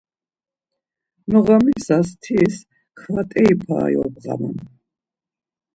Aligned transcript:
Noğamisas 1.29 2.07
tis 2.21 2.55
ǩvateri 2.99 3.53
para 3.63 3.87
yobğaman. 3.93 4.57